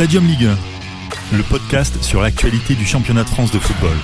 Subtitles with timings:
[0.00, 3.94] Stadium Ligue 1, le podcast sur l'actualité du championnat de France de football.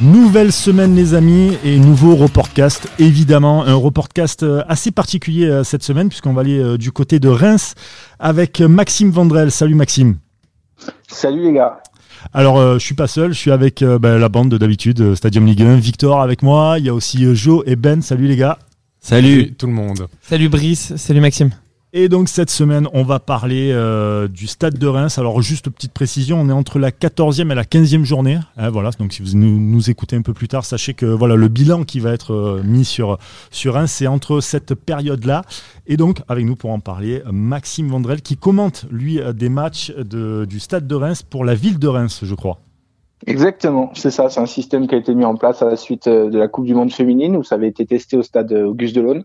[0.00, 5.82] Nouvelle semaine les amis et nouveau reportcast évidemment un reportcast euh, assez particulier euh, cette
[5.82, 7.74] semaine puisqu'on va aller euh, du côté de Reims
[8.20, 9.50] avec Maxime Vandrel.
[9.50, 10.18] Salut Maxime.
[11.08, 11.82] Salut les gars.
[12.32, 15.76] Alors je suis pas seul, je suis avec ben, la bande d'habitude Stadium Ligue 1,
[15.78, 18.02] Victor avec moi, il y a aussi Joe et Ben.
[18.02, 18.60] Salut les gars.
[19.00, 20.06] Salut tout le monde.
[20.22, 21.50] Salut Brice, salut Maxime.
[21.98, 25.16] Et donc cette semaine, on va parler euh, du stade de Reims.
[25.16, 28.38] Alors juste petite précision, on est entre la 14e et la 15e journée.
[28.58, 31.48] Hein, voilà, donc si vous nous, écoutez un peu plus tard, sachez que voilà le
[31.48, 33.16] bilan qui va être euh, mis sur,
[33.50, 35.40] sur Reims, c'est entre cette période-là.
[35.86, 40.60] Et donc avec nous pour en parler, Maxime Vandrel qui commente lui des matchs du
[40.60, 42.60] stade de Reims pour la ville de Reims, je crois.
[43.26, 44.28] Exactement, c'est ça.
[44.28, 46.48] C'est un système qui a été mis en place à la suite euh, de la
[46.48, 49.24] Coupe du Monde féminine où ça avait été testé au stade Auguste Delaune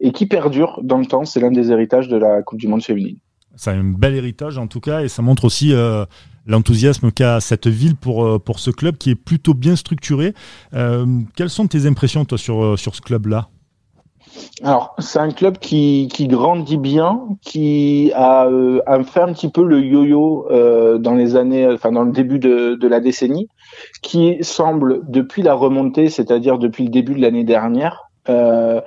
[0.00, 1.24] et qui perdure dans le temps.
[1.24, 3.16] C'est l'un des héritages de la Coupe du Monde féminine.
[3.56, 6.04] C'est un bel héritage en tout cas et ça montre aussi euh,
[6.46, 10.34] l'enthousiasme qu'a cette ville pour, euh, pour ce club qui est plutôt bien structuré.
[10.72, 13.48] quelles sont tes impressions toi sur, sur ce club-là?
[14.62, 19.64] Alors, c'est un club qui, qui grandit bien, qui a, euh, fait un petit peu
[19.64, 23.48] le yo-yo euh, dans les années, enfin dans le début de, de la décennie,
[24.02, 28.80] qui semble depuis la remontée, c'est-à-dire depuis le début de l'année dernière, euh,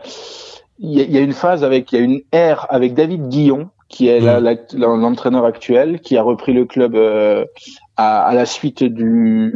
[0.79, 4.07] il y, a une phase avec, il y a une ère avec David Guillon, qui
[4.07, 4.19] est
[4.73, 7.45] l'entraîneur actuel, qui a repris le club euh,
[7.95, 9.53] à, à la suite du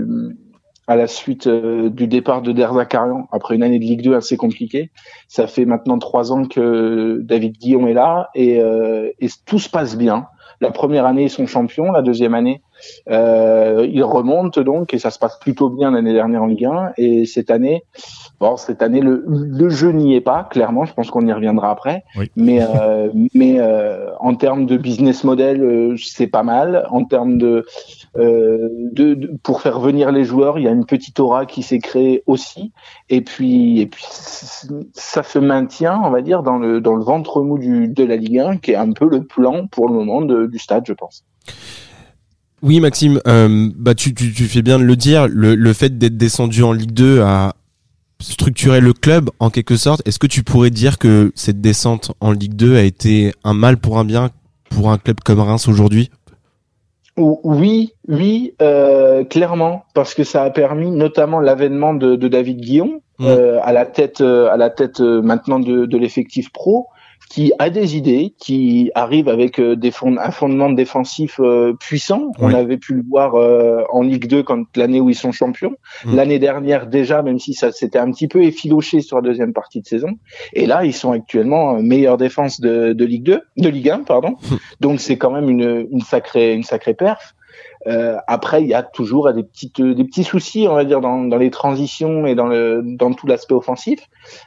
[0.90, 4.38] à la suite euh, du départ de Derzakarian après une année de Ligue 2 assez
[4.38, 4.90] compliquée.
[5.28, 9.70] Ça fait maintenant trois ans que David Guillon est là et, euh, et tout se
[9.70, 10.26] passe bien.
[10.62, 11.92] La première année, ils sont champions.
[11.92, 12.64] La deuxième année,
[13.10, 16.94] euh, ils remontent donc et ça se passe plutôt bien l'année dernière en Ligue 1.
[16.98, 17.84] Et cette année,
[18.40, 20.86] bon, cette année, le, le jeu n'y est pas, clairement.
[20.86, 22.04] Je pense qu'on y reviendra après.
[22.36, 26.86] Mais, euh, mais euh, en termes de business model, euh, c'est pas mal.
[26.90, 27.66] En termes de,
[28.18, 31.64] euh, de, de, pour faire venir les joueurs, il y a une petite aura qui
[31.64, 32.72] s'est créée aussi.
[33.10, 34.06] Et puis, et puis,
[34.94, 38.16] ça se maintient, on va dire, dans le dans le ventre mou du, de la
[38.16, 40.94] Ligue 1, qui est un peu le plan pour le moment de, du stade, je
[40.94, 41.24] pense.
[42.62, 45.28] Oui, Maxime, euh, bah tu, tu, tu, fais bien de le dire.
[45.28, 47.54] Le, le fait d'être descendu en Ligue 2 a
[48.22, 50.06] structuré le club en quelque sorte.
[50.06, 53.78] Est-ce que tu pourrais dire que cette descente en Ligue 2 a été un mal
[53.78, 54.30] pour un bien
[54.70, 56.12] pour un club comme Reims aujourd'hui?
[57.18, 63.02] Oui, oui, euh, clairement, parce que ça a permis notamment l'avènement de, de, David Guillon
[63.20, 63.26] mmh.
[63.26, 66.88] euh, à la tête, à la tête maintenant de, de l'effectif pro,
[67.30, 72.32] qui a des idées, qui arrive avec euh, des fond un fondement défensif euh, puissant.
[72.40, 75.76] On avait pu le voir euh, en Ligue 2 quand l'année où ils sont champions.
[76.06, 76.16] Mm.
[76.16, 79.82] L'année dernière déjà, même si ça s'était un petit peu effiloché sur la deuxième partie
[79.82, 80.18] de saison.
[80.54, 84.36] Et là, ils sont actuellement meilleure défense de, de Ligue 2, de Ligue 1, pardon.
[84.80, 87.36] Donc c'est quand même une, une sacrée, une sacrée perf.
[87.88, 91.24] Euh, après, il y a toujours des petites, des petits soucis, on va dire, dans,
[91.24, 94.00] dans les transitions et dans le, dans tout l'aspect offensif.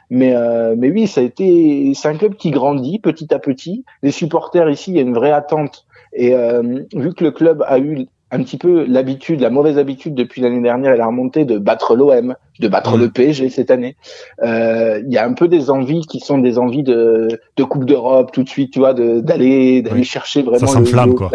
[0.09, 3.85] Mais, euh, mais oui, ça a été, c'est un club qui grandit petit à petit.
[4.03, 5.85] Les supporters ici, il y a une vraie attente.
[6.13, 10.15] Et euh, vu que le club a eu un petit peu l'habitude, la mauvaise habitude
[10.15, 13.95] depuis l'année dernière et la remontée de battre l'OM, de battre le PSG cette année.
[14.41, 17.27] Euh, il y a un peu des envies qui sont des envies de,
[17.57, 21.29] de Coupe d'Europe tout de suite, tu vois, d'aller d'aller chercher vraiment ça le, quoi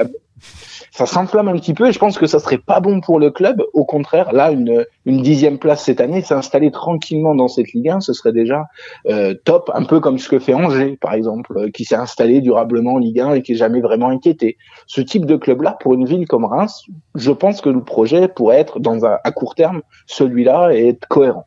[0.98, 3.30] ça s'enflamme un petit peu et je pense que ça serait pas bon pour le
[3.30, 3.62] club.
[3.72, 8.00] Au contraire, là, une, une dixième place cette année, s'installer tranquillement dans cette Ligue 1,
[8.00, 8.64] ce serait déjà
[9.08, 12.40] euh, top, un peu comme ce que fait Angers, par exemple, euh, qui s'est installé
[12.40, 14.56] durablement en Ligue 1 et qui est jamais vraiment inquiété.
[14.88, 18.58] Ce type de club-là, pour une ville comme Reims, je pense que le projet pourrait
[18.58, 21.46] être dans un, à court terme celui-là et être cohérent.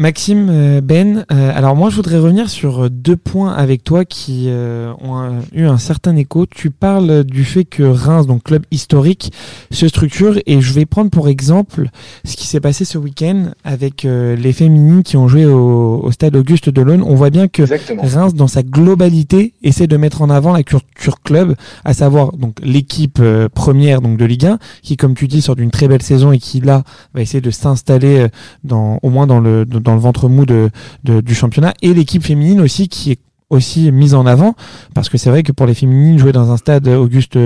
[0.00, 4.04] Maxime, euh, Ben, euh, alors moi je voudrais revenir sur euh, deux points avec toi
[4.04, 6.46] qui ont eu un certain écho.
[6.46, 9.32] Tu parles du fait que Reims, donc club historique,
[9.72, 11.88] se structure et je vais prendre pour exemple
[12.24, 16.70] ce qui s'est passé ce week-end avec les féminines qui ont joué au, stade Auguste
[16.70, 17.02] Delaune.
[17.02, 17.62] On voit bien que
[17.98, 21.54] Reims, dans sa globalité, essaie de mettre en avant la culture club,
[21.84, 23.20] à savoir donc l'équipe
[23.54, 26.38] première donc de Ligue 1, qui comme tu dis sort d'une très belle saison et
[26.38, 26.84] qui là
[27.14, 28.28] va essayer de s'installer
[28.64, 31.72] dans au moins dans le dans dans le ventre mou du championnat.
[31.80, 33.18] Et l'équipe féminine aussi qui est
[33.50, 34.54] aussi mise en avant
[34.94, 37.38] parce que c'est vrai que pour les féminines jouer dans un stade Auguste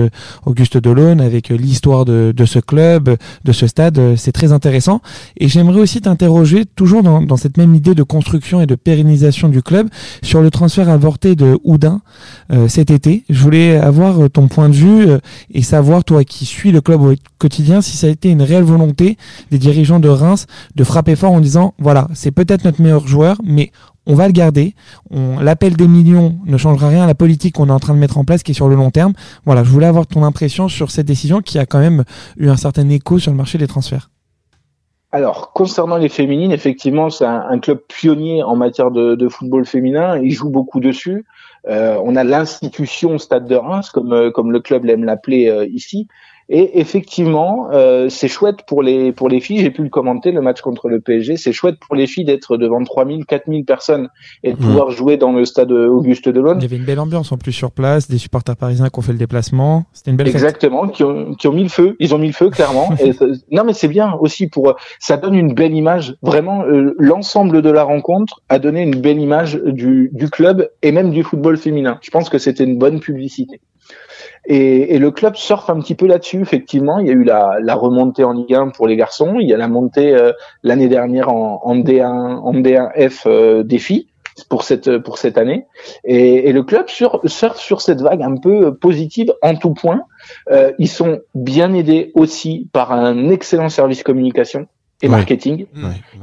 [0.45, 5.01] Auguste Delaune avec l'histoire de, de, ce club de ce stade c'est très intéressant.
[5.37, 9.49] Et j'aimerais aussi t'interroger toujours dans, dans, cette même idée de construction et de pérennisation
[9.49, 9.89] du club
[10.21, 12.01] sur le transfert avorté de Houdin
[12.51, 13.23] euh, cet été.
[13.29, 15.19] Je voulais avoir ton point de vue euh,
[15.53, 18.63] et savoir toi qui suis le club au quotidien si ça a été une réelle
[18.63, 19.17] volonté
[19.51, 23.41] des dirigeants de Reims de frapper fort en disant voilà c'est peut-être notre meilleur joueur
[23.43, 23.71] mais
[24.05, 24.75] on va le garder.
[25.11, 28.17] L'appel des millions ne changera rien à la politique qu'on est en train de mettre
[28.17, 29.13] en place, qui est sur le long terme.
[29.45, 32.03] Voilà, je voulais avoir ton impression sur cette décision qui a quand même
[32.37, 34.09] eu un certain écho sur le marché des transferts.
[35.13, 40.17] Alors, concernant les féminines, effectivement, c'est un, club pionnier en matière de, football féminin.
[40.17, 41.25] Il joue beaucoup dessus.
[41.67, 45.65] Euh, on a l'institution Stade de Reims, comme, euh, comme le club l'aime l'appeler euh,
[45.67, 46.07] ici,
[46.49, 49.59] et effectivement, euh, c'est chouette pour les pour les filles.
[49.59, 51.37] J'ai pu le commenter le match contre le PSG.
[51.37, 54.09] C'est chouette pour les filles d'être devant 3000, 4000 personnes
[54.43, 54.59] et de mmh.
[54.59, 56.55] pouvoir jouer dans le stade Auguste Delon.
[56.57, 59.01] Il y avait une belle ambiance en plus sur place, des supporters parisiens qui ont
[59.01, 59.85] fait le déplacement.
[59.93, 61.95] C'était une belle Exactement, qui ont qui ont mis le feu.
[61.99, 62.89] Ils ont mis le feu clairement.
[62.99, 63.11] et
[63.51, 66.15] non mais c'est bien aussi pour ça donne une belle image.
[66.21, 70.91] Vraiment, euh, l'ensemble de la rencontre a donné une belle image du du club et
[70.91, 71.99] même du football féminin.
[72.01, 73.61] Je pense que c'était une bonne publicité.
[74.45, 76.99] Et, et, le club surfe un petit peu là-dessus, effectivement.
[76.99, 79.35] Il y a eu la, la, remontée en Ligue 1 pour les garçons.
[79.39, 80.33] Il y a la montée euh,
[80.63, 84.07] l'année dernière en, en, D1, en D1F euh, des filles
[84.49, 85.65] pour cette pour cette année.
[86.03, 90.01] Et, et le club sur, surfe sur cette vague un peu positive en tout point.
[90.51, 94.67] Euh, ils sont bien aidés aussi par un excellent service communication
[95.03, 95.65] et marketing,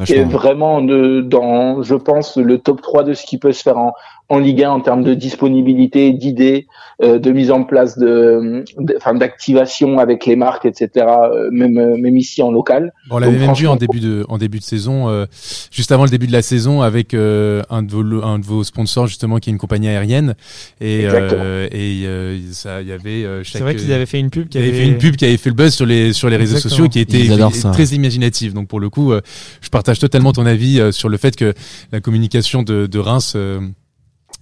[0.06, 3.62] qui est vraiment de, dans, je pense, le top 3 de ce qui peut se
[3.62, 3.92] faire en,
[4.30, 6.68] en Ligue 1 en termes de disponibilité, d'idées,
[7.02, 8.64] euh, de mise en place de,
[8.96, 10.88] enfin d'activation avec les marques, etc.
[10.96, 12.92] Euh, même euh, même ici en local.
[13.08, 15.26] Bon, on l'avait même vu en début de en début de saison, euh,
[15.72, 19.08] juste avant le début de la saison, avec un de vos un de vos sponsors
[19.08, 20.36] justement qui est une compagnie aérienne
[20.80, 22.06] et et
[22.52, 23.26] ça il y avait.
[23.42, 24.72] C'est vrai qu'ils avaient fait une pub qui avait...
[24.72, 27.00] fait une pub qui avait fait le buzz sur les sur les réseaux sociaux qui
[27.00, 27.26] était
[27.72, 28.54] très imaginative.
[28.54, 29.12] Donc pour le coup,
[29.60, 31.52] je partage totalement ton avis sur le fait que
[31.90, 33.36] la communication de, de Reims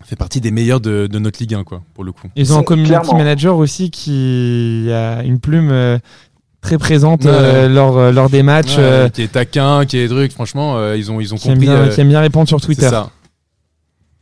[0.05, 2.29] fait partie des meilleurs de, de, notre Ligue 1, quoi, pour le coup.
[2.37, 5.99] Ils ont un community manager aussi qui a une plume euh,
[6.61, 8.79] très présente euh, lors, euh, lors des matchs.
[9.13, 11.67] qui est taquin, qui est truc, franchement, ils ont, ils ont qui compris.
[11.67, 12.89] Aime bien, qui aime bien répondre sur Twitter.
[12.89, 13.11] Ça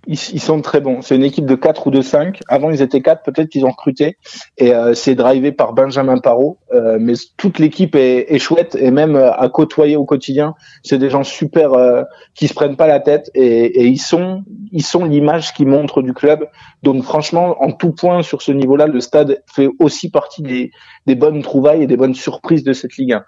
[0.06, 1.02] ils, sont très bons.
[1.02, 2.40] C'est une équipe de 4 ou de 5.
[2.48, 4.18] Avant, ils étaient 4, peut-être qu'ils ont recruté.
[4.56, 6.58] Et euh, c'est drivé par Benjamin Parot.
[6.72, 8.76] Euh, mais toute l'équipe est, est, chouette.
[8.78, 12.02] Et même euh, à côtoyer au quotidien, c'est des gens super euh,
[12.34, 13.30] qui se prennent pas la tête.
[13.34, 16.48] Et, et ils sont ils sont l'image qui montre du club.
[16.82, 20.70] Donc franchement, en tout point sur ce niveau-là, le stade fait aussi partie des,
[21.06, 23.24] des bonnes trouvailles et des bonnes surprises de cette Ligue 1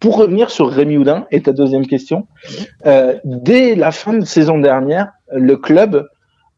[0.00, 2.26] pour revenir sur Rémi Houdin et ta deuxième question,
[2.86, 6.08] euh, dès la fin de saison dernière, le club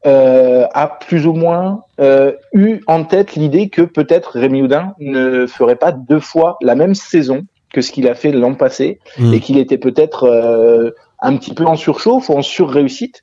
[0.07, 5.47] euh, a plus ou moins euh, eu en tête l'idée que peut-être Rémi Houdin ne
[5.47, 7.43] ferait pas deux fois la même saison
[7.73, 9.35] que ce qu'il a fait l'an passé mmh.
[9.35, 10.91] et qu'il était peut-être euh,
[11.21, 13.23] un petit peu en surchauffe ou en surréussite.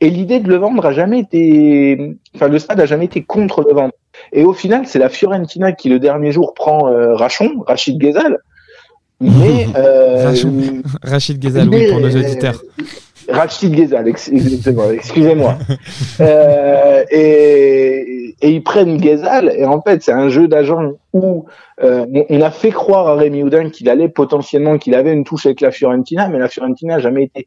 [0.00, 3.62] Et l'idée de le vendre a jamais été, enfin le stade a jamais été contre
[3.62, 3.92] le vendre.
[4.32, 8.38] Et au final, c'est la Fiorentina qui le dernier jour prend euh, Rachon, Rachid Ghezal,
[9.20, 10.32] mais euh,
[11.02, 12.60] Rachid Ghezal, oui, pour nos auditeurs.
[13.28, 15.56] Rachid Ghezal, excusez-moi.
[16.20, 21.46] euh, et, et, ils prennent Ghezal, et en fait, c'est un jeu d'agent où
[21.82, 25.46] euh, on a fait croire à Rémi Houdin qu'il allait potentiellement, qu'il avait une touche
[25.46, 27.46] avec la Fiorentina, mais la Fiorentina n'a jamais été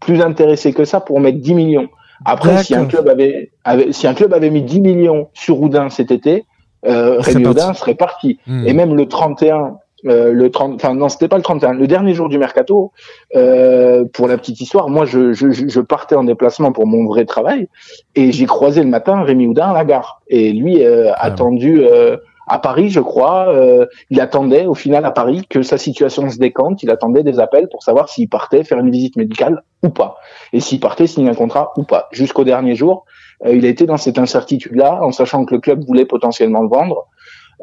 [0.00, 1.88] plus intéressée que ça pour mettre 10 millions.
[2.24, 5.90] Après, si un club avait, avait, si un club avait mis 10 millions sur Houdin
[5.90, 6.44] cet été,
[6.86, 8.38] euh, Rémi Houdin serait parti.
[8.46, 8.66] Hmm.
[8.66, 9.76] Et même le 31,
[10.06, 12.92] euh, le 30, enfin non, c'était pas le 31, le dernier jour du mercato.
[13.36, 17.24] Euh, pour la petite histoire, moi, je, je, je, partais en déplacement pour mon vrai
[17.24, 17.68] travail
[18.14, 20.20] et j'ai croisé le matin Rémi Houdin à la gare.
[20.28, 22.16] Et lui, euh, ah attendu euh,
[22.48, 26.38] à Paris, je crois, euh, il attendait au final à Paris que sa situation se
[26.38, 26.82] décante.
[26.82, 30.16] Il attendait des appels pour savoir s'il partait faire une visite médicale ou pas,
[30.52, 32.08] et s'il partait signer un contrat ou pas.
[32.12, 33.04] Jusqu'au dernier jour,
[33.48, 37.08] il a été dans cette incertitude-là, en sachant que le club voulait potentiellement le vendre.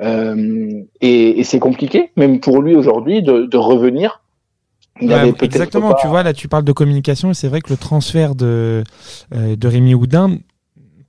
[0.01, 4.21] Euh, et, et c'est compliqué, même pour lui aujourd'hui, de, de revenir.
[5.41, 8.83] Exactement, tu vois, là tu parles de communication et c'est vrai que le transfert de,
[9.33, 10.37] euh, de Rémi Houdin,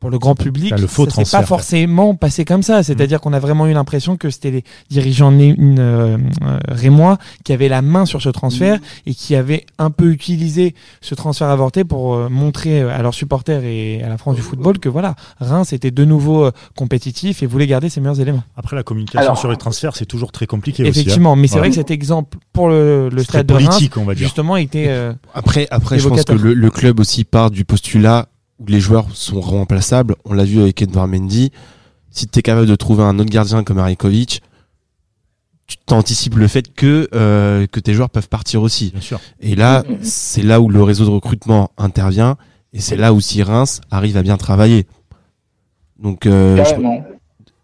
[0.00, 2.82] pour le grand public, le faux ça s'est pas forcément passé comme ça.
[2.82, 7.52] C'est-à-dire qu'on a vraiment eu l'impression que c'était les dirigeants une, euh, euh, rémois qui
[7.52, 8.80] avaient la main sur ce transfert mm.
[9.10, 13.62] et qui avaient un peu utilisé ce transfert avorté pour euh, montrer à leurs supporters
[13.62, 17.46] et à la France du football que voilà, Reims était de nouveau euh, compétitif et
[17.46, 18.42] voulait garder ses meilleurs éléments.
[18.56, 20.86] Après, la communication sur les transferts, c'est toujours très compliqué.
[20.86, 21.42] Effectivement, aussi, hein.
[21.42, 24.24] mais c'est vrai que cet exemple pour le, le stade de Reims, on va dire.
[24.24, 24.90] justement, était.
[25.34, 28.28] après, après, je pense que le, le club aussi part du postulat
[28.60, 30.14] où les joueurs sont remplaçables.
[30.24, 31.50] On l'a vu avec Edouard Mendy.
[32.10, 34.42] Si tu es capable de trouver un autre gardien comme Arikovic,
[35.66, 38.90] tu t'anticipes le fait que euh, que tes joueurs peuvent partir aussi.
[38.90, 39.20] Bien sûr.
[39.40, 42.36] Et là, c'est là où le réseau de recrutement intervient
[42.72, 44.86] et c'est là où si Reims arrive à bien travailler.
[46.00, 46.64] Donc euh,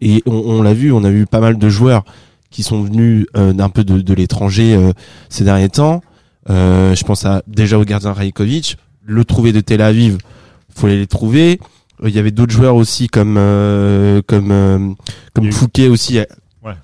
[0.01, 2.03] et on, l'a vu, on a vu pas mal de joueurs
[2.49, 4.93] qui sont venus euh, d'un peu de, de l'étranger euh,
[5.29, 6.01] ces derniers temps.
[6.49, 10.17] Euh, je pense à déjà au gardien Rajkovic, le trouver de Tel Aviv
[10.77, 11.59] faut aller les trouver.
[12.03, 13.35] Il y avait d'autres joueurs aussi comme
[14.27, 14.95] comme
[15.33, 16.19] comme Fouquet aussi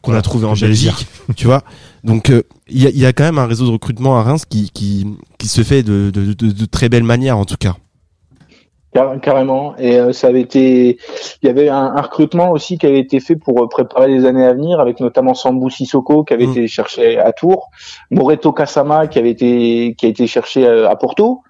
[0.01, 1.61] qu'on a trouvé en Belgique, tu vois.
[2.03, 2.31] Donc
[2.67, 5.05] il y a, y, a, quand même un réseau de recrutement à Reims qui qui
[5.37, 7.75] qui se fait de de, de, de très belle manière en tout cas.
[9.21, 9.75] Carrément.
[9.77, 10.99] Et euh, ça avait été,
[11.41, 14.45] il y avait un, recrutement aussi qui avait été fait pour euh, préparer les années
[14.45, 16.51] à venir, avec notamment Sambou Sissoko qui avait mm.
[16.51, 17.71] été cherché à Tours,
[18.11, 21.41] Moreto Kasama qui avait été qui a été cherché euh, à Porto,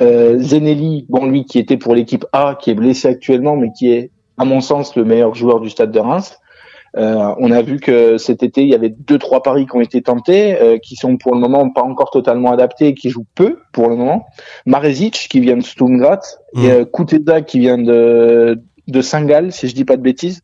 [0.00, 3.90] euh, Zenelli, bon lui qui était pour l'équipe A, qui est blessé actuellement, mais qui
[3.90, 6.38] est à mon sens le meilleur joueur du Stade de Reims.
[6.96, 9.80] Euh, on a vu que cet été, il y avait deux trois paris qui ont
[9.80, 13.58] été tentés, euh, qui sont pour le moment pas encore totalement adaptés, qui jouent peu
[13.72, 14.26] pour le moment.
[14.64, 16.20] Marezic qui vient de Stumgrat
[16.54, 16.70] et mmh.
[16.70, 20.42] euh, Kuteza qui vient de de Saint-Gall, si je dis pas de bêtises.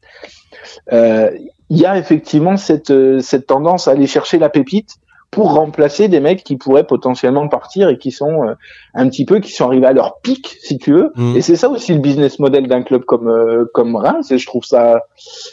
[1.70, 4.96] Il y a effectivement cette cette tendance à aller chercher la pépite
[5.34, 8.54] pour remplacer des mecs qui pourraient potentiellement partir et qui sont euh,
[8.94, 11.36] un petit peu qui sont arrivés à leur pic si tu veux mmh.
[11.36, 14.46] et c'est ça aussi le business model d'un club comme euh, comme Reims et je
[14.46, 15.02] trouve ça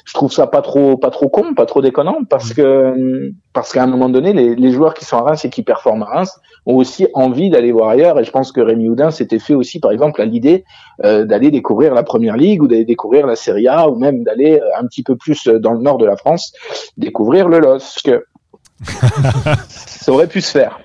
[0.06, 2.54] je trouve ça pas trop pas trop con pas trop déconnant parce mmh.
[2.54, 5.64] que parce qu'à un moment donné les, les, joueurs qui sont à Reims et qui
[5.64, 9.10] performent à Reims ont aussi envie d'aller voir ailleurs et je pense que Rémi Houdin
[9.10, 10.64] s'était fait aussi par exemple à l'idée
[11.04, 14.62] euh, d'aller découvrir la première ligue ou d'aller découvrir la Serie A ou même d'aller
[14.78, 16.54] un petit peu plus dans le nord de la France
[16.98, 18.12] découvrir le LOSC
[19.70, 20.80] ça aurait pu se faire.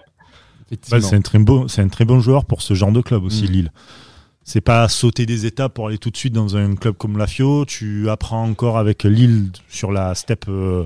[0.83, 3.45] c'est un très bon, c'est un très bon joueur pour ce genre de club aussi,
[3.45, 3.53] mm.
[3.53, 3.73] Lille.
[4.45, 7.27] C'est pas sauter des étapes pour aller tout de suite dans un club comme la
[7.27, 7.65] Fio.
[7.65, 10.85] Tu apprends encore avec Lille sur la step euh,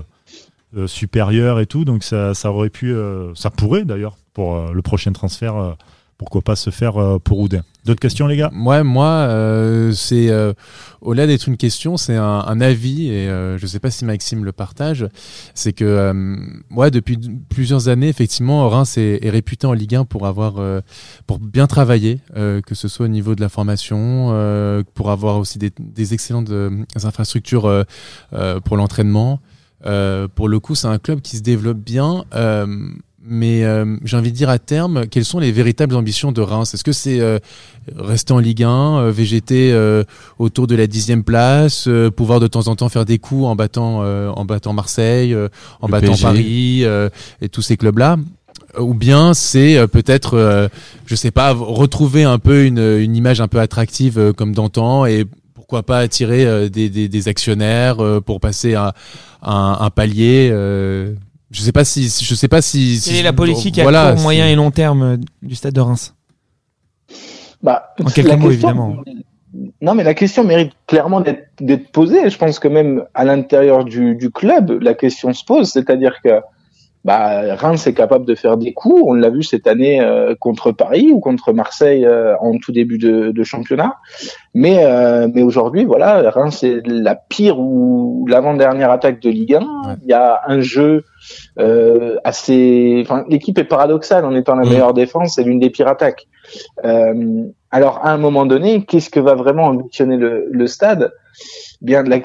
[0.75, 4.81] euh, supérieure et tout, donc ça, ça aurait pu, euh, ça pourrait d'ailleurs pour le
[4.81, 5.75] prochain transfert
[6.21, 7.63] pourquoi pas se faire euh, pour Oudin.
[7.83, 8.51] D'autres questions, les gars?
[8.53, 10.53] Ouais, moi, euh, c'est euh,
[11.01, 14.51] au-delà d'être une question, c'est un, avis et je ne sais pas si Maxime le
[14.51, 15.07] partage.
[15.55, 16.13] C'est que,
[16.69, 17.17] ouais, depuis
[17.49, 20.61] plusieurs années, effectivement, Reims est, réputé en Ligue 1 pour avoir,
[21.25, 24.27] pour bien travailler, que ce soit au niveau de la formation,
[24.93, 26.51] pour avoir aussi des, des excellentes
[27.03, 27.83] infrastructures
[28.63, 29.39] pour l'entraînement.
[30.35, 32.25] pour le coup, c'est un club qui se développe bien
[33.23, 36.73] mais euh, j'ai envie de dire à terme, quelles sont les véritables ambitions de Reims?
[36.73, 37.39] Est-ce que c'est euh,
[37.95, 39.75] rester en Ligue 1, euh, végéter
[40.39, 43.99] autour de la dixième place, pouvoir de temps en temps faire des coups en battant,
[44.01, 45.35] en battant Marseille,
[45.81, 46.83] en battant Paris
[47.41, 48.17] et tous ces clubs-là?
[48.79, 50.69] Ou bien c'est peut-être,
[51.05, 55.25] je sais pas, retrouver un peu une, une image un peu attractive comme d'antan et
[55.53, 58.93] pourquoi pas attirer des, des, des, actionnaires pour passer à,
[59.41, 60.51] un palier
[61.51, 63.01] je sais pas si, je sais pas si.
[63.03, 66.15] Quelle est la politique à court, moyen et long terme euh, du Stade de Reims?
[67.61, 68.97] Bah, En quelques mots, évidemment.
[69.81, 72.29] Non, mais la question mérite clairement d'être posée.
[72.29, 75.69] Je pense que même à l'intérieur du, du, club, la question se pose.
[75.69, 76.39] C'est-à-dire que
[77.03, 79.01] bah, Reims est capable de faire des coups.
[79.05, 82.99] On l'a vu cette année euh, contre Paris ou contre Marseille euh, en tout début
[82.99, 83.95] de, de championnat.
[84.53, 89.97] Mais, euh, mais aujourd'hui, voilà, Reims est la pire ou l'avant-dernière attaque de Ligue 1.
[90.03, 91.03] Il y a un jeu
[92.23, 93.01] assez.
[93.03, 96.27] Enfin, l'équipe est paradoxale en étant la meilleure défense et l'une des pires attaques.
[96.83, 101.11] alors, à un moment donné, qu'est-ce que va vraiment ambitionner le, le stade?
[101.81, 102.19] Bien, la,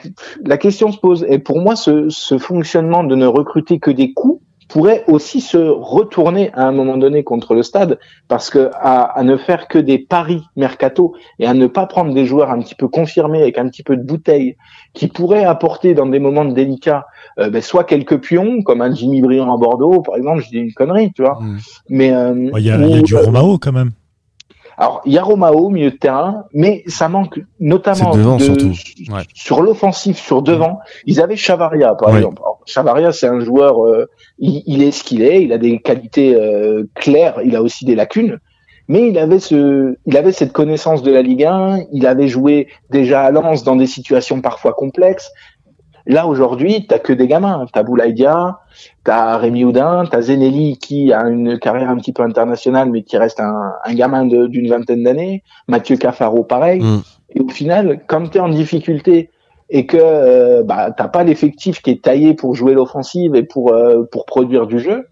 [0.45, 1.25] la, question se pose.
[1.31, 5.57] Et pour moi, ce, ce fonctionnement de ne recruter que des coups pourrait aussi se
[5.57, 9.99] retourner à un moment donné contre le stade parce que à, ne faire que des
[9.99, 13.69] paris mercato et à ne pas prendre des joueurs un petit peu confirmés avec un
[13.69, 14.57] petit peu de bouteille
[14.93, 17.07] qui pourraient apporter dans des moments délicats
[17.39, 20.59] euh, ben, soit quelques pions comme un Jimmy Briand à Bordeaux par exemple je dis
[20.59, 21.59] une connerie tu vois mmh.
[21.91, 23.93] mais euh, il y, a, y a du euh, Romao quand même
[24.79, 28.73] alors, il y a Romao, milieu de terrain, mais ça manque notamment de,
[29.35, 30.81] sur l'offensif, sur devant.
[31.07, 32.43] Ils avaient Chavaria, par exemple.
[32.67, 34.07] Chavaria, c'est un joueur, euh,
[34.39, 37.95] il, est ce qu'il est, il a des qualités euh, claires, il a aussi des
[37.95, 38.39] lacunes,
[38.89, 42.69] mais il avait ce, il avait cette connaissance de la Ligue 1, il avait joué
[42.91, 45.31] déjà à Lens dans des situations parfois complexes,
[46.07, 47.67] Là, aujourd'hui, t'as que des gamins.
[47.73, 48.61] T'as Boulaïdia,
[49.03, 53.17] t'as Rémi Houdin, t'as Zenelli qui a une carrière un petit peu internationale, mais qui
[53.17, 55.43] reste un, un gamin d'une vingtaine d'années.
[55.67, 56.81] Mathieu Cafaro, pareil.
[56.81, 57.03] Mm.
[57.35, 59.31] Et au final, comme t'es en difficulté
[59.69, 63.73] et que euh, bah, t'as pas l'effectif qui est taillé pour jouer l'offensive et pour
[63.73, 65.09] euh, pour produire du jeu,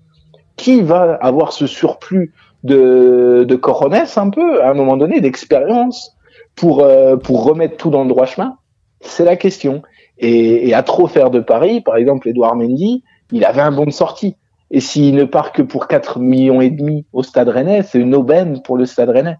[0.56, 2.32] qui va avoir ce surplus
[2.62, 6.16] de de coronesse un peu à un moment donné d'expérience
[6.54, 8.56] pour euh, pour remettre tout dans le droit chemin?
[9.00, 9.82] C'est la question.
[10.18, 13.02] Et, et, à trop faire de paris, par exemple, Edouard Mendy,
[13.32, 14.36] il avait un bon de sortie.
[14.70, 18.14] Et s'il ne part que pour 4 millions et demi au Stade Rennais, c'est une
[18.14, 19.36] aubaine pour le Stade Rennais.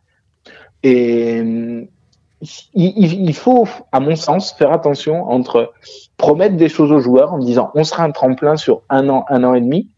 [0.83, 1.43] Et
[2.75, 5.73] il, il, faut, à mon sens, faire attention entre
[6.17, 9.45] promettre des choses aux joueurs en disant on sera un tremplin sur un an, un
[9.45, 9.89] an et demi,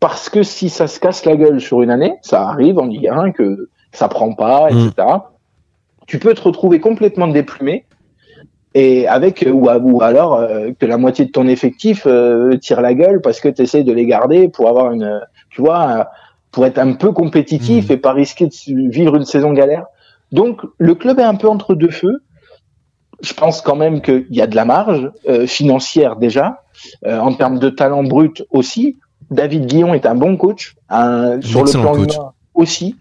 [0.00, 3.08] parce que si ça se casse la gueule sur une année, ça arrive en Ligue
[3.08, 4.92] 1 que ça prend pas, etc.
[6.06, 7.84] tu peux te retrouver complètement déplumé
[8.74, 12.94] et avec ou, ou alors euh, que la moitié de ton effectif euh, tire la
[12.94, 16.08] gueule parce que tu essaies de les garder pour avoir une tu vois
[16.50, 17.92] pour être un peu compétitif mmh.
[17.92, 19.86] et pas risquer de vivre une saison galère.
[20.32, 22.22] Donc le club est un peu entre deux feux.
[23.22, 26.62] Je pense quand même qu'il y a de la marge euh, financière déjà,
[27.06, 28.96] en termes de talent brut aussi.
[29.30, 32.96] David Guillon est un bon coach, un, sur le plan humain aussi.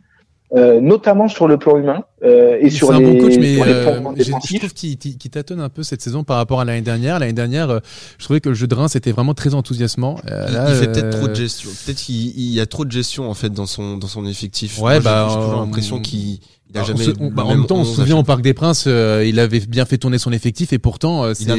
[0.54, 4.02] Euh, notamment sur le plan humain euh, et sur les, un bon coach, mais euh,
[4.18, 4.98] je, trouve qu'il
[5.32, 7.20] tâtonne un peu cette saison par rapport à l'année dernière.
[7.20, 7.80] L'année dernière, euh,
[8.18, 10.18] je trouvais que le jeu de Reims était vraiment très enthousiasmant.
[10.26, 11.70] Là, il, fait peut-être trop de gestion.
[11.86, 14.78] Peut-être qu'il y a trop de gestion en fait dans son dans son effectif.
[14.82, 16.40] Ouais, bah, j'ai toujours l'impression qu'il
[16.74, 19.26] il a jamais, bah, en même temps, on se souvient au Parc des Princes, euh,
[19.26, 21.56] il avait bien fait tourner son effectif et pourtant euh, c'est bah,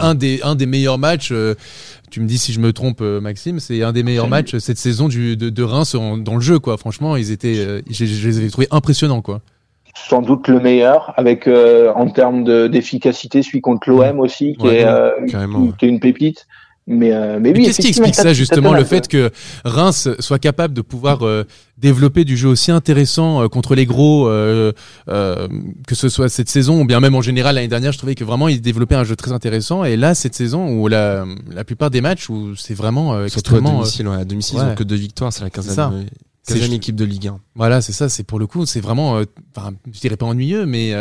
[0.00, 1.30] un des un des meilleurs matchs.
[1.32, 1.54] Euh,
[2.14, 5.08] tu me dis si je me trompe, Maxime, c'est un des meilleurs matchs cette saison
[5.08, 6.76] du, de, de Reims dans le jeu quoi.
[6.76, 9.40] Franchement, ils étaient, je, les avais trouvés impressionnants quoi.
[9.96, 14.86] Sans doute le meilleur avec en termes d'efficacité, celui contre l'OM aussi, qui, est,
[15.26, 16.46] qui est une pépite.
[16.86, 19.30] Mais, euh, mais, oui, qu'est-ce qui explique ça justement, le fait que
[19.64, 21.44] Reims soit capable de pouvoir euh,
[21.78, 24.72] développer du jeu aussi intéressant euh, contre les gros, euh,
[25.06, 28.24] que ce soit cette saison ou bien même en général l'année dernière, je trouvais que
[28.24, 29.84] vraiment il développait un jeu très intéressant.
[29.84, 33.84] Et là, cette saison où la, la plupart des matchs où c'est vraiment extrêmement à
[33.84, 35.78] domicile, à domicile ils ont que deux victoires, c'est la 15
[36.46, 37.40] c'est une équipe de Ligue 1.
[37.54, 38.10] Voilà, c'est ça.
[38.10, 39.24] C'est pour le coup, c'est vraiment, euh,
[39.90, 40.92] je dirais pas ennuyeux, mais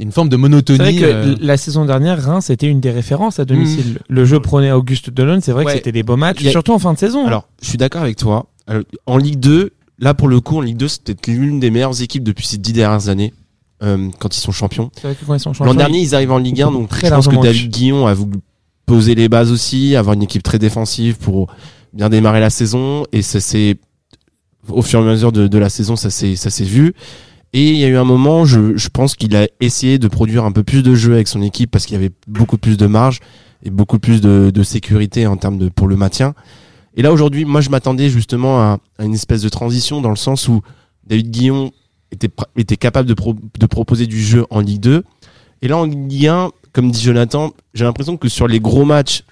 [0.00, 0.78] euh, une forme de monotonie.
[0.78, 1.36] C'est vrai que euh.
[1.40, 3.94] la saison dernière, Reims c'était une des références à domicile.
[3.94, 3.98] Mmh.
[4.08, 5.40] Le jeu prenait Auguste Delon.
[5.42, 7.26] C'est vrai que c'était des beaux matchs, surtout en fin de saison.
[7.26, 8.46] Alors, je suis d'accord avec toi.
[9.06, 12.24] en Ligue 2, là pour le coup, en Ligue 2, c'était l'une des meilleures équipes
[12.24, 13.32] depuis ces dix dernières années.
[13.80, 14.90] quand ils sont champions.
[15.60, 18.14] L'an dernier, ils arrivent en Ligue 1, donc très je pense que David Guillon a
[18.14, 18.38] voulu
[18.86, 21.48] poser les bases aussi, avoir une équipe très défensive pour
[21.92, 23.78] bien démarrer la saison, et ça s'est
[24.68, 26.94] au fur et à mesure de, de la saison, ça s'est ça s'est vu.
[27.56, 30.52] Et il y a eu un moment, je, pense qu'il a essayé de produire un
[30.52, 33.20] peu plus de jeu avec son équipe parce qu'il y avait beaucoup plus de marge
[33.62, 36.34] et beaucoup plus de, sécurité en termes de pour le maintien.
[36.96, 40.48] Et là aujourd'hui, moi je m'attendais justement à, une espèce de transition dans le sens
[40.48, 40.60] où
[41.06, 41.72] David Guillon
[42.12, 43.14] était était capable de,
[43.58, 45.02] de proposer du jeu en Ligue 2.
[45.62, 49.24] Et là en Ligue 1, comme dit Jonathan, j'ai l'impression que sur les gros matchs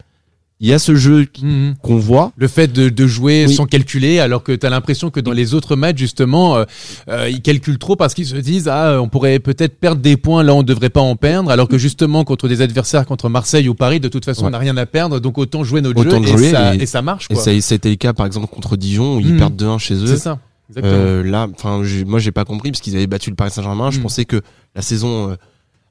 [0.65, 1.75] il y a ce jeu mhm.
[1.83, 2.33] qu'on voit.
[2.39, 5.53] Le fait de, de jouer sans calculer, alors que tu as l'impression que dans les
[5.53, 6.65] autres matchs, justement, euh,
[7.11, 10.43] euh, ils calculent trop parce qu'ils se disent ah on pourrait peut-être perdre des points
[10.43, 13.69] là on ne devrait pas en perdre, alors que justement contre des adversaires contre Marseille
[13.69, 16.43] ou Paris, de toute façon on n'a rien à perdre, donc autant jouer notre jeu
[16.43, 17.29] et, ça, et, ça marche.
[17.29, 17.37] Quoi.
[17.37, 19.97] Et ça, a été le cas par exemple contre Dijon où ils perdent 2-1 chez
[19.97, 20.07] eux.
[20.07, 20.39] C'est ça.
[20.79, 23.91] Euh, là, enfin moi j'ai pas compris parce qu'ils avaient battu le Paris Saint-Germain.
[23.91, 24.41] Je pensais que
[24.75, 25.37] la saison euh,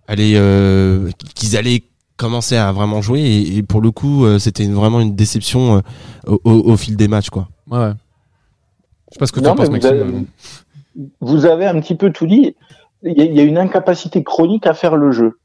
[0.08, 0.36] allait,
[1.36, 1.84] qu'ils allaient
[2.18, 5.82] commencé à vraiment jouer et, pour le coup euh, c'était vraiment une déception
[6.28, 7.48] euh, au, fil des matchs quoi.
[7.70, 7.92] Ouais.
[9.10, 10.06] Je sais pas ce que tu penses vous avez,
[11.22, 12.56] vous avez un petit peu tout dit.
[13.04, 15.38] Il y, a une incapacité chronique à faire le jeu.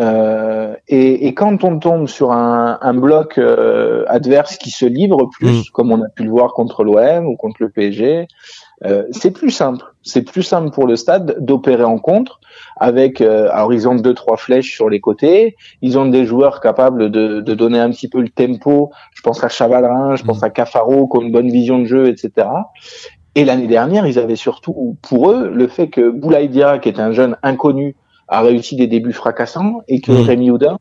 [0.00, 5.28] Euh, et, et, quand on tombe sur un, un bloc euh, adverse qui se livre
[5.38, 5.62] plus, mm.
[5.72, 8.26] comme on a pu le voir contre l'OM ou contre le PSG,
[8.84, 9.84] euh, c'est plus simple.
[10.02, 12.40] C'est plus simple pour le stade d'opérer en contre
[12.76, 16.60] avec, euh, alors ils ont deux trois flèches sur les côtés, ils ont des joueurs
[16.60, 18.90] capables de, de donner un petit peu le tempo.
[19.14, 20.44] Je pense à Chavalerin, je pense mm.
[20.44, 22.48] à Cafaro qui ont une bonne vision de jeu, etc.
[23.34, 27.12] Et l'année dernière, ils avaient surtout pour eux le fait que Boulaïdia, qui est un
[27.12, 27.96] jeune inconnu,
[28.28, 30.22] a réussi des débuts fracassants et que mmh.
[30.22, 30.78] Rémi Houdin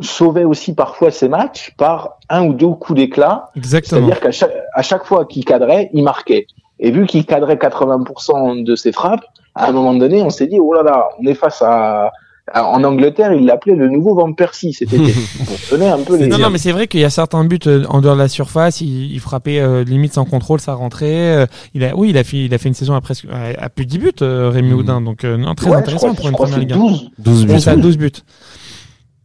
[0.00, 3.50] sauvait aussi parfois ses matchs par un ou deux coups d'éclat.
[3.62, 6.46] C'est-à-dire qu'à chaque, à chaque fois qu'il cadrait, il marquait.
[6.78, 9.24] Et vu qu'il cadrait 80% de ses frappes,
[9.56, 12.12] à un moment donné, on s'est dit, oh là là, on est face à,
[12.54, 14.96] en Angleterre, il l'appelait le nouveau Van Persie C'était
[15.86, 18.14] un peu Non, non, mais c'est vrai qu'il y a certains buts euh, en dehors
[18.14, 18.80] de la surface.
[18.80, 21.36] Il, il frappait euh, limite sans contrôle, ça rentrait.
[21.36, 23.68] Euh, il a, oui, il a fait, il a fait une saison à presque à,
[23.68, 24.74] plus de 10 buts, Rémi mmh.
[24.74, 25.00] Houdin.
[25.00, 26.72] Donc non, très intéressant pour une première ligue.
[26.72, 27.80] 12, 12 buts.
[27.80, 28.10] 12 buts.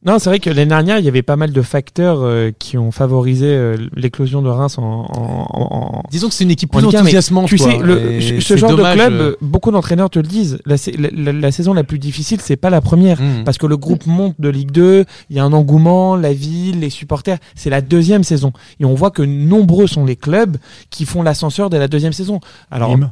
[0.03, 2.75] Non, c'est vrai que l'année dernière, il y avait pas mal de facteurs euh, qui
[2.75, 6.83] ont favorisé euh, l'éclosion de Reims en, en, en, Disons que c'est une équipe plus
[6.83, 7.47] enthousiasmante.
[7.47, 10.57] Tu sais, le, ce genre de club, euh, beaucoup d'entraîneurs te le disent.
[10.65, 13.43] La, la, la, saison la plus difficile, c'est pas la première, mmh.
[13.43, 16.79] parce que le groupe monte de Ligue 2, il y a un engouement, la ville,
[16.79, 17.37] les supporters.
[17.53, 20.57] C'est la deuxième saison, et on voit que nombreux sont les clubs
[20.89, 22.39] qui font l'ascenseur de la deuxième saison.
[22.71, 23.11] Alors, Nîmes,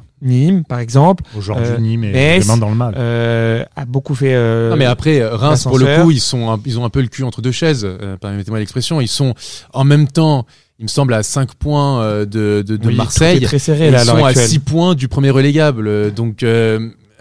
[0.67, 1.23] par exemple.
[1.37, 2.93] Aujourd'hui, euh, Nîmes est dans le mal.
[2.97, 4.33] Euh, a beaucoup fait.
[4.33, 7.07] Euh, non, mais après, Reims, pour le coup, ils sont, ils ont un peu le
[7.07, 7.85] cul entre deux chaises.
[7.85, 9.01] Euh, permettez-moi l'expression.
[9.01, 9.33] Ils sont
[9.73, 10.45] en même temps.
[10.81, 13.41] Il me semble à 5 points de, de, de Marseille.
[13.41, 16.13] Très serré, ils là, sont à 6 points du premier relégable.
[16.13, 16.45] Donc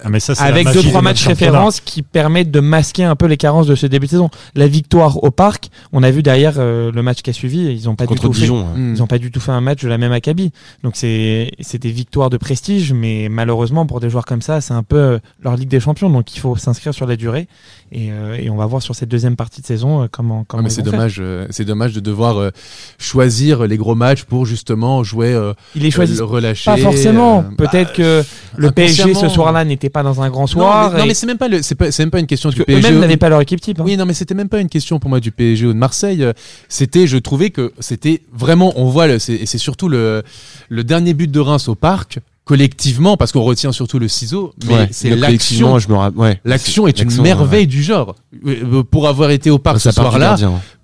[0.03, 3.37] ah, mais ça, avec deux trois matchs références qui permettent de masquer un peu les
[3.37, 4.31] carences de ce début de saison.
[4.55, 7.89] La victoire au parc, on a vu derrière euh, le match qui a suivi, ils
[7.89, 9.99] ont pas du tout fait, ils ont pas du tout fait un match de la
[9.99, 10.53] même acabit.
[10.83, 14.75] Donc c'est c'est des victoires de prestige, mais malheureusement pour des joueurs comme ça, c'est
[14.75, 17.49] un peu euh, leur Ligue des Champions, donc il faut s'inscrire sur la durée.
[17.91, 20.63] Et, euh, et, on va voir sur cette deuxième partie de saison euh, comment comment.
[20.63, 22.51] mais c'est dommage, euh, c'est dommage de devoir
[22.99, 25.37] choisir les gros matchs pour justement jouer.
[25.75, 26.21] Il est choisi.
[26.21, 26.71] relâcher.
[26.71, 27.45] Pas forcément.
[27.57, 28.23] Peut-être que
[28.57, 30.93] le PSG ce soir-là n'était pas dans un grand soir.
[30.97, 32.89] Non, mais, c'est même pas c'est pas c'est même pas une question du PSG.
[32.89, 33.81] Eux-mêmes n'avaient pas leur équipe type.
[33.81, 33.85] Hein.
[33.85, 36.25] Oui, non, mais c'était même pas une question pour moi du PSG ou de Marseille.
[36.69, 40.23] C'était, je trouvais que c'était vraiment, on voit, et c'est surtout le
[40.69, 42.19] le dernier but de Reims au Parc
[42.49, 45.79] collectivement, parce qu'on retient surtout le ciseau, mais c'est l'action.
[45.79, 48.15] Je me ouais, l'action est, une merveille du genre.
[48.47, 50.35] Euh, pour avoir été au parc ce soir-là,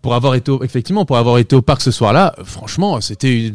[0.03, 3.51] pour avoir été effectivement pour avoir été au parc ce soir-là, franchement, c'était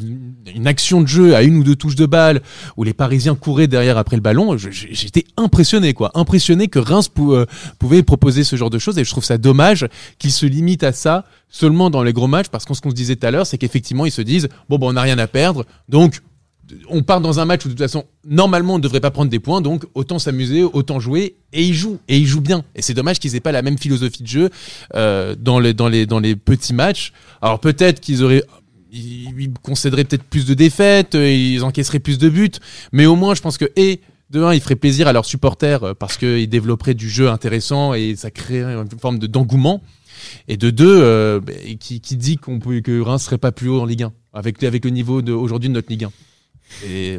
[0.56, 2.42] une, action de jeu à une ou deux touches de balle
[2.78, 4.58] où les Parisiens couraient derrière après le ballon.
[4.58, 7.46] J'étais impressionné, quoi, impressionné que Reims euh,
[7.78, 10.94] pouvait proposer ce genre de choses, et je trouve ça dommage qu'ils se limitent à
[10.94, 13.46] ça seulement dans les gros matchs, parce qu'on ce qu'on se disait tout à l'heure,
[13.46, 16.22] c'est qu'effectivement ils se disent bon, bon, on n'a rien à perdre, donc
[16.90, 19.30] on part dans un match où de toute façon normalement on ne devrait pas prendre
[19.30, 22.64] des points donc autant s'amuser autant jouer et ils jouent et ils jouent bien.
[22.76, 24.50] Et c'est dommage qu'ils aient pas la même philosophie de jeu
[24.96, 27.14] euh, dans les dans les dans les petits matchs.
[27.42, 28.44] Alors peut-être qu'ils auraient
[28.92, 32.52] ils concéderaient peut-être plus de défaites euh, ils encaisseraient plus de buts
[32.92, 34.02] mais au moins je pense que et
[34.32, 37.94] de un, ils feraient plaisir à leurs supporters euh, parce qu'ils développeraient du jeu intéressant
[37.94, 39.82] et ça créerait une forme de d'engouement.
[40.50, 43.86] Et de deux, bah, qui, dit qu'on peut que Reims serait pas plus haut en
[43.86, 46.12] Ligue 1 avec avec le niveau d'aujourd'hui de notre Ligue 1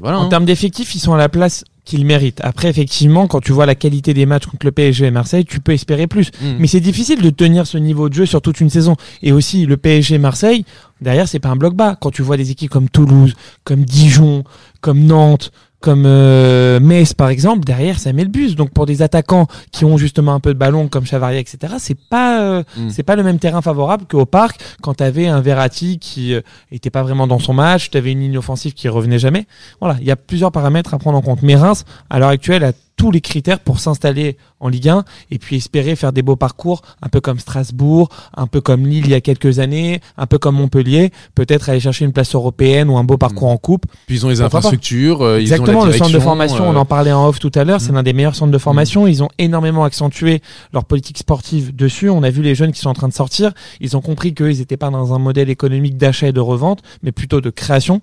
[0.02, 0.28] en hein.
[0.28, 2.40] termes d'effectifs, ils sont à la place qu'ils méritent.
[2.42, 5.60] Après, effectivement, quand tu vois la qualité des matchs contre le PSG et Marseille, tu
[5.60, 6.30] peux espérer plus.
[6.40, 6.56] Mm.
[6.58, 8.96] Mais c'est difficile de tenir ce niveau de jeu sur toute une saison.
[9.22, 10.64] Et aussi, le PSG Marseille,
[11.00, 11.96] derrière, c'est pas un bloc bas.
[12.00, 13.34] Quand tu vois des équipes comme Toulouse,
[13.64, 14.44] comme Dijon,
[14.80, 18.54] comme Nantes, comme euh, Metz par exemple, derrière ça met le bus.
[18.54, 21.98] Donc pour des attaquants qui ont justement un peu de ballon comme Chavaria, etc., c'est
[21.98, 22.90] pas euh, mm.
[22.90, 26.40] c'est pas le même terrain favorable qu'au parc quand tu avais un Verratti qui euh,
[26.70, 29.46] était pas vraiment dans son match, tu avais une ligne offensive qui revenait jamais.
[29.80, 31.42] Voilà, il y a plusieurs paramètres à prendre en compte.
[31.42, 35.38] Mais Reims, à l'heure actuelle, a tous les critères pour s'installer en Ligue 1 et
[35.38, 39.10] puis espérer faire des beaux parcours, un peu comme Strasbourg, un peu comme Lille il
[39.10, 42.98] y a quelques années, un peu comme Montpellier, peut-être aller chercher une place européenne ou
[42.98, 43.52] un beau parcours mm.
[43.52, 43.86] en coupe.
[44.06, 47.10] Puis ils ont les infrastructures, euh, Exactement, le centre de formation, on en euh, parlait
[47.10, 47.94] en off tout à l'heure, c'est mm.
[47.94, 50.42] l'un des meilleurs centres de formation, ils ont énormément accentué
[50.74, 53.52] leur politique sportive dessus, on a vu les jeunes qui sont en train de sortir,
[53.80, 57.12] ils ont compris qu'ils n'étaient pas dans un modèle économique d'achat et de revente, mais
[57.12, 58.02] plutôt de création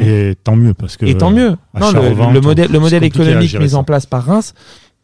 [0.00, 1.06] et tant mieux parce que.
[1.06, 1.56] Et tant mieux.
[1.78, 4.54] Non, le, modèle, le modèle économique mis en place par Reims,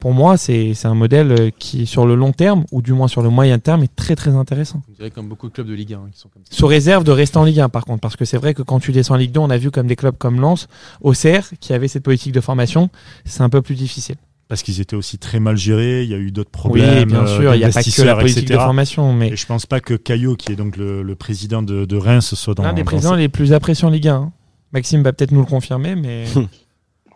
[0.02, 3.22] pour moi, c'est un modèle euh, qui, sur le long terme, ou du moins sur
[3.22, 4.82] le moyen terme, est très très intéressant.
[4.88, 6.56] On dirait comme beaucoup de clubs de Ligue 1 qui sont comme ça.
[6.56, 8.80] Sous réserve de rester en Ligue 1, par contre, parce que c'est vrai que quand
[8.80, 10.66] tu descends en Ligue 2, on a vu comme des clubs comme Lens,
[11.02, 12.90] Auxerre, qui avaient cette politique de formation,
[13.24, 14.16] c'est un peu plus difficile.
[14.48, 16.98] Parce qu'ils étaient aussi très mal gérés, il y a eu d'autres problèmes.
[16.98, 19.12] Oui, bien sûr, il n'y a pas que la politique de formation.
[19.12, 19.28] Mais...
[19.28, 22.54] Et je pense pas que Caillot, qui est donc le, président de, de, Reims, soit
[22.54, 22.64] dans.
[22.64, 24.32] Un des présidents les plus appréciés en Ligue 1.
[24.72, 26.24] Maxime va peut-être nous le confirmer, mais.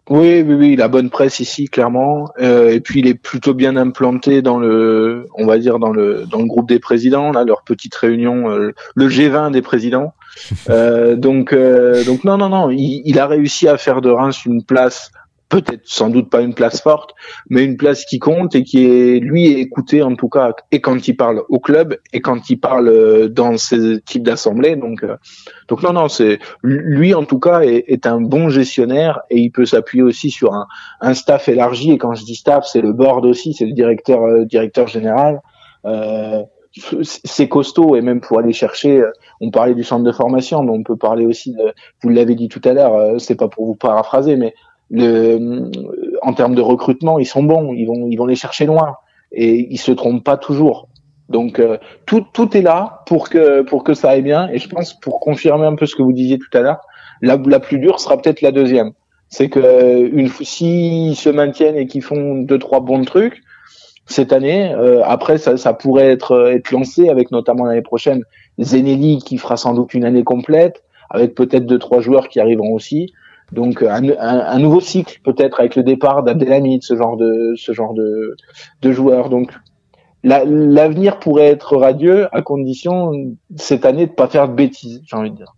[0.08, 2.30] Oui, oui, oui, la bonne presse ici, clairement.
[2.38, 6.26] Euh, et puis il est plutôt bien implanté dans le, on va dire dans le
[6.30, 10.14] dans le groupe des présidents, là, leur petite réunion, euh, le G20 des présidents.
[10.68, 14.62] Euh, donc, donc non, non, non, il, il, a réussi à faire de Reims une
[14.62, 15.10] place
[15.48, 17.14] peut-être sans doute pas une place forte,
[17.48, 21.06] mais une place qui compte et qui est lui écouté en tout cas et quand
[21.06, 24.76] il parle au club et quand il parle euh, dans ces types d'assemblées.
[24.76, 25.16] Donc euh,
[25.68, 29.50] donc non non c'est lui en tout cas est, est, un bon gestionnaire et il
[29.50, 30.66] peut s'appuyer aussi sur un,
[31.00, 34.22] un, staff élargi et quand je dis staff c'est le board aussi c'est le directeur
[34.22, 35.40] euh, directeur général.
[35.84, 36.42] Euh,
[37.02, 39.02] c'est costaud et même pour aller chercher,
[39.40, 42.48] on parlait du centre de formation, mais on peut parler aussi de, vous l'avez dit
[42.48, 44.52] tout à l'heure, c'est pas pour vous paraphraser, mais
[44.90, 45.70] le,
[46.22, 48.96] en termes de recrutement, ils sont bons, ils vont, ils vont les chercher loin
[49.32, 50.88] et ils se trompent pas toujours.
[51.28, 54.68] Donc euh, tout, tout est là pour que pour que ça aille bien et je
[54.68, 56.80] pense pour confirmer un peu ce que vous disiez tout à l'heure,
[57.20, 58.92] la, la plus dure sera peut-être la deuxième.
[59.28, 63.42] C'est que une s'ils se maintiennent et qu'ils font deux trois bons trucs
[64.06, 68.22] cette année, euh, après ça, ça pourrait être être lancé avec notamment l'année prochaine
[68.60, 72.72] Zenelli qui fera sans doute une année complète avec peut-être deux trois joueurs qui arriveront
[72.72, 73.12] aussi.
[73.52, 77.94] Donc un, un, nouveau cycle peut-être avec le départ d'Abdelhamid, ce genre de ce genre
[77.94, 78.36] de,
[78.82, 79.28] de joueur.
[79.28, 79.52] Donc
[80.24, 83.12] l'avenir pourrait être radieux à condition
[83.56, 85.54] cette année de pas faire de bêtises, j'ai envie de dire.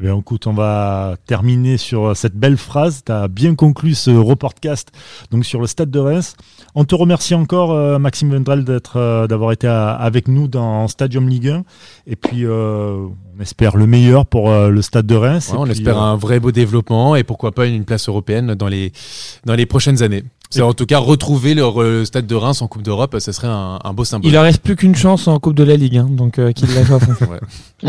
[0.00, 3.02] Eh bien, écoute, on va terminer sur cette belle phrase.
[3.04, 4.90] Tu as bien conclu ce reportcast
[5.30, 6.34] donc sur le stade de Reims.
[6.74, 11.28] On te remercie encore, euh, Maxime Vendrel, d'être, euh, d'avoir été avec nous dans Stadium
[11.28, 11.64] Ligue 1.
[12.06, 15.52] Et puis, euh, on espère le meilleur pour le stade de Reims.
[15.56, 18.92] on espère un vrai beau développement et pourquoi pas une place européenne dans les,
[19.44, 20.24] dans les prochaines années.
[20.52, 23.78] C'est en tout cas retrouver le, stade de Reims en Coupe d'Europe, ça serait un,
[23.94, 24.28] beau symbole.
[24.28, 26.68] Il leur reste plus qu'une chance en Coupe de la Ligue, hein, donc euh, qu'il
[26.74, 27.12] la joue à fond.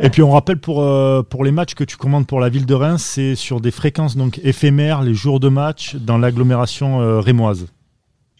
[0.00, 2.64] Et puis on rappelle pour euh, pour les matchs que tu commandes pour la ville
[2.64, 7.20] de Reims, c'est sur des fréquences donc éphémères, les jours de match dans l'agglomération euh,
[7.20, 7.66] rémoise.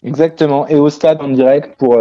[0.01, 1.97] Exactement, et au stade en direct pour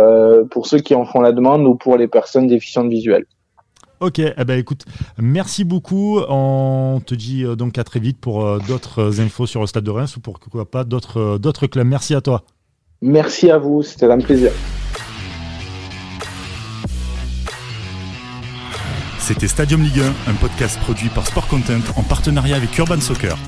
[0.50, 3.26] pour ceux qui en font la demande ou pour les personnes déficientes visuelles.
[4.02, 4.84] Ok, eh ben écoute,
[5.16, 6.18] merci beaucoup.
[6.28, 9.84] On te dit euh, donc à très vite pour euh, d'autres infos sur le Stade
[9.84, 11.86] de Reims ou pourquoi pas d'autres euh, d'autres clubs.
[11.86, 12.42] Merci à toi.
[13.00, 14.50] Merci à vous, c'était un plaisir.
[19.20, 23.38] C'était Stadium Ligue 1, un podcast produit par Sport Content en partenariat avec Urban Soccer.